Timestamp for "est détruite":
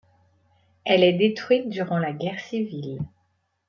1.03-1.69